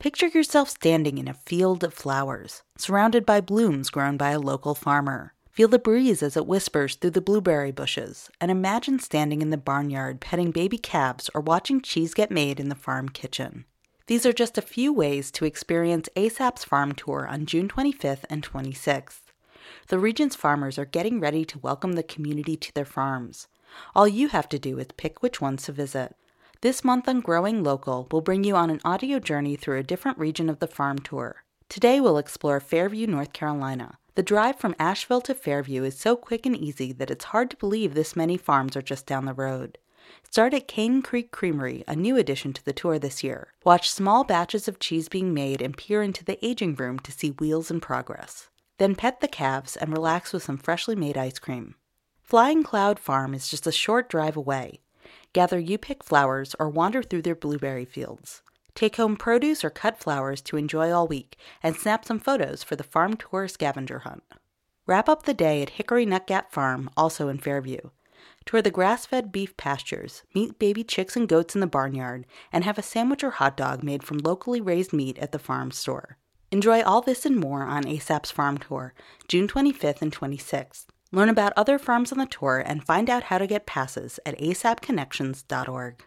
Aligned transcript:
Picture 0.00 0.28
yourself 0.28 0.70
standing 0.70 1.18
in 1.18 1.26
a 1.26 1.34
field 1.34 1.82
of 1.82 1.92
flowers, 1.92 2.62
surrounded 2.76 3.26
by 3.26 3.40
blooms 3.40 3.90
grown 3.90 4.16
by 4.16 4.30
a 4.30 4.38
local 4.38 4.76
farmer. 4.76 5.34
Feel 5.50 5.66
the 5.66 5.76
breeze 5.76 6.22
as 6.22 6.36
it 6.36 6.46
whispers 6.46 6.94
through 6.94 7.10
the 7.10 7.20
blueberry 7.20 7.72
bushes, 7.72 8.30
and 8.40 8.48
imagine 8.48 9.00
standing 9.00 9.42
in 9.42 9.50
the 9.50 9.56
barnyard 9.56 10.20
petting 10.20 10.52
baby 10.52 10.78
calves 10.78 11.28
or 11.34 11.40
watching 11.40 11.80
cheese 11.80 12.14
get 12.14 12.30
made 12.30 12.60
in 12.60 12.68
the 12.68 12.76
farm 12.76 13.08
kitchen. 13.08 13.64
These 14.06 14.24
are 14.24 14.32
just 14.32 14.56
a 14.56 14.62
few 14.62 14.92
ways 14.92 15.32
to 15.32 15.44
experience 15.44 16.08
ASAP's 16.14 16.62
farm 16.62 16.92
tour 16.92 17.26
on 17.28 17.44
June 17.44 17.66
25th 17.66 18.24
and 18.30 18.48
26th. 18.48 19.22
The 19.88 19.98
region's 19.98 20.36
farmers 20.36 20.78
are 20.78 20.84
getting 20.84 21.18
ready 21.18 21.44
to 21.46 21.58
welcome 21.58 21.94
the 21.94 22.04
community 22.04 22.56
to 22.56 22.72
their 22.72 22.84
farms. 22.84 23.48
All 23.96 24.06
you 24.06 24.28
have 24.28 24.48
to 24.50 24.60
do 24.60 24.78
is 24.78 24.86
pick 24.96 25.24
which 25.24 25.40
ones 25.40 25.64
to 25.64 25.72
visit. 25.72 26.14
This 26.60 26.82
month 26.82 27.08
on 27.08 27.20
Growing 27.20 27.62
Local, 27.62 28.08
we'll 28.10 28.20
bring 28.20 28.42
you 28.42 28.56
on 28.56 28.68
an 28.68 28.80
audio 28.84 29.20
journey 29.20 29.54
through 29.54 29.78
a 29.78 29.84
different 29.84 30.18
region 30.18 30.50
of 30.50 30.58
the 30.58 30.66
farm 30.66 30.98
tour. 30.98 31.44
Today, 31.68 32.00
we'll 32.00 32.18
explore 32.18 32.58
Fairview, 32.58 33.06
North 33.06 33.32
Carolina. 33.32 33.96
The 34.16 34.24
drive 34.24 34.58
from 34.58 34.74
Asheville 34.76 35.20
to 35.20 35.36
Fairview 35.36 35.84
is 35.84 35.96
so 35.96 36.16
quick 36.16 36.46
and 36.46 36.56
easy 36.56 36.90
that 36.94 37.12
it's 37.12 37.26
hard 37.26 37.50
to 37.50 37.56
believe 37.58 37.94
this 37.94 38.16
many 38.16 38.36
farms 38.36 38.76
are 38.76 38.82
just 38.82 39.06
down 39.06 39.24
the 39.24 39.34
road. 39.34 39.78
Start 40.28 40.52
at 40.52 40.66
Cane 40.66 41.00
Creek 41.00 41.30
Creamery, 41.30 41.84
a 41.86 41.94
new 41.94 42.16
addition 42.16 42.52
to 42.54 42.64
the 42.64 42.72
tour 42.72 42.98
this 42.98 43.22
year. 43.22 43.54
Watch 43.64 43.88
small 43.88 44.24
batches 44.24 44.66
of 44.66 44.80
cheese 44.80 45.08
being 45.08 45.32
made 45.32 45.62
and 45.62 45.76
peer 45.76 46.02
into 46.02 46.24
the 46.24 46.44
aging 46.44 46.74
room 46.74 46.98
to 47.00 47.12
see 47.12 47.30
wheels 47.30 47.70
in 47.70 47.78
progress. 47.78 48.50
Then 48.78 48.96
pet 48.96 49.20
the 49.20 49.28
calves 49.28 49.76
and 49.76 49.92
relax 49.92 50.32
with 50.32 50.42
some 50.42 50.58
freshly 50.58 50.96
made 50.96 51.16
ice 51.16 51.38
cream. 51.38 51.76
Flying 52.20 52.64
Cloud 52.64 52.98
Farm 52.98 53.32
is 53.32 53.48
just 53.48 53.68
a 53.68 53.70
short 53.70 54.08
drive 54.08 54.36
away. 54.36 54.80
Gather 55.32 55.58
you 55.58 55.78
pick 55.78 56.02
flowers 56.02 56.54
or 56.58 56.68
wander 56.68 57.02
through 57.02 57.22
their 57.22 57.34
blueberry 57.34 57.84
fields. 57.84 58.42
Take 58.74 58.96
home 58.96 59.16
produce 59.16 59.64
or 59.64 59.70
cut 59.70 59.98
flowers 59.98 60.40
to 60.42 60.56
enjoy 60.56 60.92
all 60.92 61.08
week 61.08 61.36
and 61.62 61.74
snap 61.74 62.04
some 62.04 62.20
photos 62.20 62.62
for 62.62 62.76
the 62.76 62.84
farm 62.84 63.16
tour 63.16 63.48
scavenger 63.48 64.00
hunt. 64.00 64.22
Wrap 64.86 65.08
up 65.08 65.24
the 65.24 65.34
day 65.34 65.62
at 65.62 65.70
Hickory 65.70 66.06
Nut 66.06 66.26
Gap 66.26 66.52
Farm, 66.52 66.88
also 66.96 67.28
in 67.28 67.38
Fairview. 67.38 67.90
Tour 68.46 68.62
the 68.62 68.70
grass 68.70 69.04
fed 69.04 69.30
beef 69.30 69.56
pastures, 69.56 70.22
meet 70.34 70.58
baby 70.58 70.82
chicks 70.82 71.16
and 71.16 71.28
goats 71.28 71.54
in 71.54 71.60
the 71.60 71.66
barnyard, 71.66 72.24
and 72.50 72.64
have 72.64 72.78
a 72.78 72.82
sandwich 72.82 73.22
or 73.22 73.32
hot 73.32 73.56
dog 73.56 73.82
made 73.82 74.02
from 74.02 74.18
locally 74.18 74.60
raised 74.60 74.92
meat 74.92 75.18
at 75.18 75.32
the 75.32 75.38
farm 75.38 75.70
store. 75.70 76.16
Enjoy 76.50 76.82
all 76.82 77.02
this 77.02 77.26
and 77.26 77.36
more 77.36 77.64
on 77.64 77.84
ASAP's 77.84 78.30
Farm 78.30 78.56
Tour, 78.56 78.94
June 79.28 79.46
25th 79.46 80.00
and 80.00 80.10
26th. 80.10 80.86
Learn 81.10 81.28
about 81.30 81.54
other 81.56 81.78
farms 81.78 82.12
on 82.12 82.18
the 82.18 82.26
tour 82.26 82.62
and 82.64 82.84
find 82.84 83.08
out 83.08 83.24
how 83.24 83.38
to 83.38 83.46
get 83.46 83.66
passes 83.66 84.20
at 84.26 84.38
asapconnections.org. 84.38 86.04